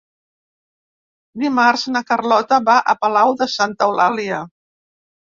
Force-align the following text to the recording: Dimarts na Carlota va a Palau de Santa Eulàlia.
Dimarts 1.41 1.83
na 1.95 2.01
Carlota 2.11 2.57
va 2.69 2.77
a 2.93 2.95
Palau 3.03 3.35
de 3.43 3.47
Santa 3.57 3.91
Eulàlia. 3.91 4.41